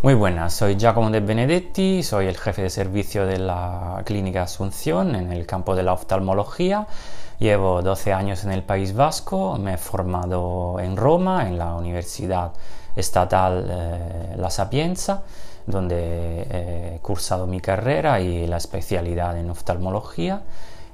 [0.00, 5.16] Muy buenas, soy Giacomo De Benedetti, soy el jefe de servicio de la Clínica Asunción
[5.16, 6.86] en el campo de la oftalmología.
[7.40, 12.52] Llevo 12 años en el País Vasco, me he formado en Roma, en la Universidad
[12.94, 15.24] Estatal eh, La Sapienza,
[15.66, 20.42] donde he cursado mi carrera y la especialidad en oftalmología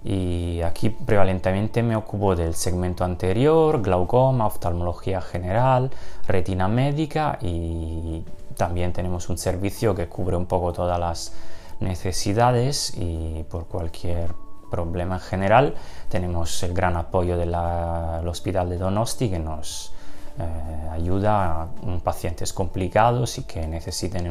[0.05, 5.91] y aquí prevalentemente me ocupo del segmento anterior, glaucoma, oftalmología general,
[6.27, 8.23] retina médica y
[8.57, 11.33] también tenemos un servicio que cubre un poco todas las
[11.81, 14.35] necesidades y por cualquier
[14.71, 15.75] problema en general
[16.09, 17.55] tenemos el gran apoyo del
[18.29, 19.93] Hospital de Donosti que nos
[20.39, 21.69] eh, ayuda a
[22.03, 24.29] pacientes complicados y que necesiten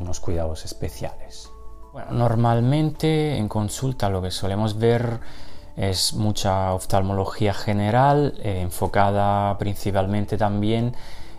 [0.00, 1.50] unos cuidados especiales.
[2.10, 5.20] normalmente en consulta lo que solemos ver
[5.76, 10.94] es mucha oftalmología general, eh, enfocada principalmente también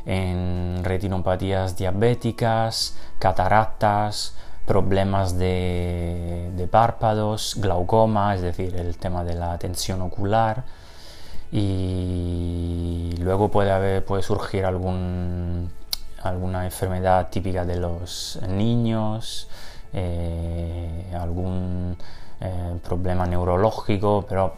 [0.06, 10.02] en retinopatías diabéticas, cataratas, problemas de, párpados, glaucoma, es decir, el tema de la tensión
[10.02, 10.64] ocular.
[11.52, 15.70] Y luego puede, haber, puede surgir algún,
[16.24, 19.48] alguna enfermedad típica de los niños,
[19.94, 21.96] eh, algún
[22.42, 24.56] eh, problema neurológico, pero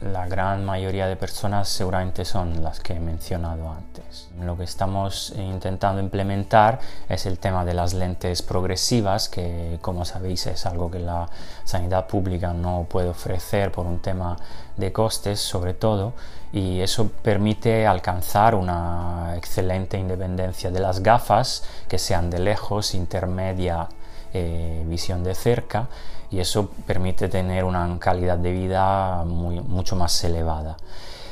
[0.00, 4.28] la gran mayoría de personas seguramente son las que he mencionado antes.
[4.40, 10.46] Lo que estamos intentando implementar es el tema de las lentes progresivas, que como sabéis
[10.46, 11.28] es algo que la
[11.64, 14.36] sanidad pública no puede ofrecer por un tema
[14.76, 16.12] de costes sobre todo,
[16.52, 23.88] y eso permite alcanzar una excelente independencia de las gafas, que sean de lejos, intermedia,
[24.32, 25.88] eh, visión de cerca,
[26.30, 30.76] y eso permite tener una calidad de vida mucho más elevada.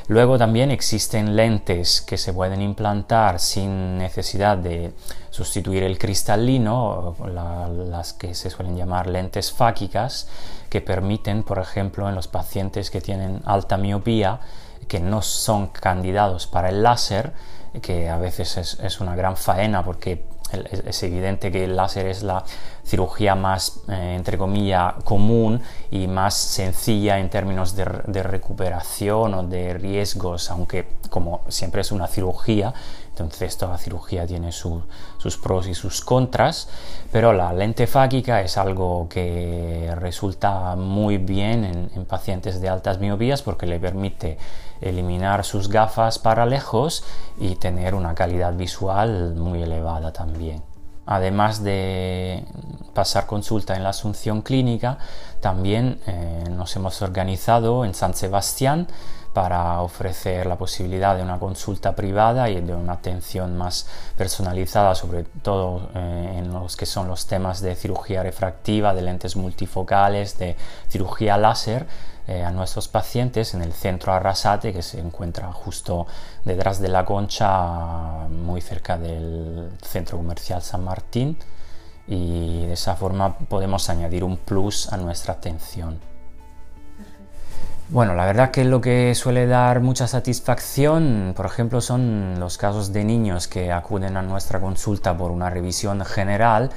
[0.09, 4.93] Luego también existen lentes que se pueden implantar sin necesidad de
[5.29, 7.15] sustituir el cristalino,
[7.89, 10.29] las que se suelen llamar lentes fáquicas,
[10.69, 14.39] que permiten, por ejemplo, en los pacientes que tienen alta miopía,
[14.87, 17.33] que no son candidatos para el láser,
[17.81, 22.43] que a veces es, una gran faena porque es evidente que el láser es la
[22.85, 27.85] cirugía más, eh, entre comillas, común y más sencilla en términos de,
[28.23, 32.73] recuperación o de riesgos, aunque como siempre es una cirugía,
[33.23, 36.69] entonces toda cirugía tiene sus pros y sus contras,
[37.11, 42.99] pero la lente fáquica es algo que resulta muy bien en, en pacientes de altas
[42.99, 44.37] miopías porque le permite
[44.81, 47.03] eliminar sus gafas para lejos
[47.37, 50.63] y tener una calidad visual muy elevada también.
[51.09, 52.43] Además de
[52.93, 54.97] pasar consulta en la Asunción Clínica,
[55.39, 58.87] también eh, nos hemos organizado en San Sebastián
[59.37, 63.85] para ofrecer la posibilidad de una consulta privada y de una atención más
[64.17, 69.35] personalizada, sobre todo eh, en los que son los temas de cirugía refractiva, de lentes
[69.35, 70.55] multifocales, de
[70.89, 71.85] cirugía láser,
[72.25, 76.07] eh, a nuestros pacientes en el centro Arrasate, que se encuentra justo
[76.43, 81.37] detrás de la concha, muy cerca del centro comercial San Martín,
[82.07, 86.16] y de esa forma podemos añadir un plus a nuestra atención.
[87.89, 92.91] Bueno, la verdad que lo que suele dar mucha satisfacción, por ejemplo, son los casos
[92.91, 96.69] de niños que acuden a nuestra consulta por una revisión general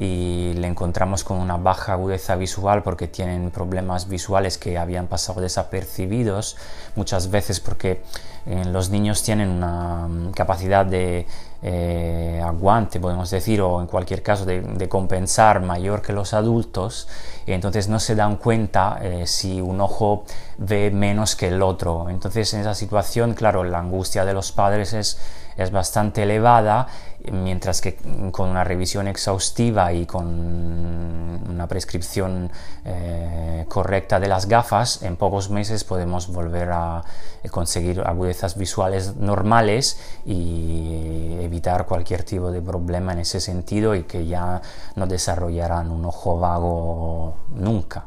[0.00, 5.40] y le encontramos con una baja agudeza visual porque tienen problemas visuales que habían pasado
[5.40, 6.56] desapercibidos
[6.96, 8.02] muchas veces porque
[8.44, 11.26] eh, los niños tienen una mm, capacidad de
[11.62, 17.08] eh, aguante, podemos decir, o en cualquier caso de, compensar mayor que los adultos,
[17.46, 20.24] y entonces no se dan cuenta eh, si un ojo
[20.58, 22.08] ve menos que el otro.
[22.10, 25.18] Entonces en esa situación, claro, la angustia de los padres es,
[25.56, 26.88] es bastante elevada
[27.32, 27.96] mientras que
[28.30, 32.50] con una revisión exhaustiva y con una prescripción
[32.84, 37.02] eh, correcta de las gafas, en pocos meses podemos volver a
[37.50, 44.26] conseguir agudezas visuales normales y evitar cualquier tipo de problema en ese sentido y que
[44.26, 44.60] ya
[44.94, 48.04] no desarrollarán un ojo vago nunca.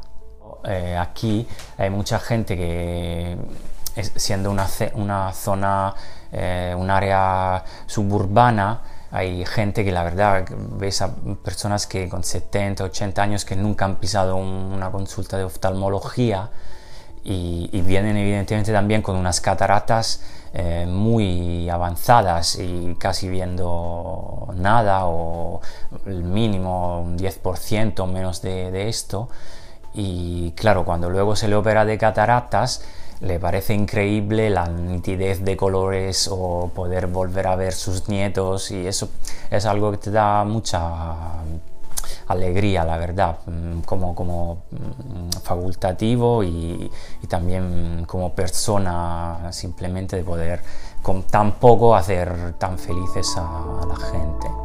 [0.65, 1.47] Eh, aquí
[1.77, 3.37] hay mucha gente que
[4.15, 5.93] siendo una, una zona,
[6.31, 8.81] eh, un área suburbana,
[9.11, 10.45] hay gente que la verdad
[10.77, 11.13] ves a
[11.43, 16.49] personas que con 70, 80 años que nunca han pisado una consulta de oftalmología
[17.23, 20.21] y, vienen evidentemente también con unas cataratas
[20.53, 25.61] eh, muy avanzadas y casi viendo nada o
[26.05, 29.29] el mínimo un 10% menos de, de esto.
[29.93, 32.83] Y claro cuando luego se le opera de cataratas
[33.21, 38.87] le parece increíble la nitidez de colores o poder volver a ver sus nietos y
[38.87, 39.09] eso
[39.51, 41.15] es algo que te da mucha
[42.29, 46.89] alegría, la verdad, mm, como, como mm, facultativo y,
[47.27, 50.61] también como persona simplemente de poder
[51.03, 54.58] con tan poco hacer tan felices a la gente.